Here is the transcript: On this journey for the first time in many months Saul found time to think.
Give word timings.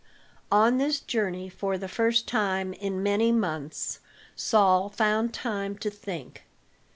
On 0.51 0.79
this 0.79 0.99
journey 0.99 1.47
for 1.47 1.77
the 1.77 1.87
first 1.87 2.27
time 2.27 2.73
in 2.73 3.03
many 3.03 3.31
months 3.31 3.99
Saul 4.35 4.89
found 4.89 5.31
time 5.31 5.77
to 5.77 5.91
think. 5.91 6.43